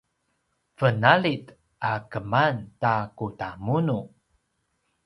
[0.77, 1.45] venalid
[1.89, 3.99] a keman ta kudamunu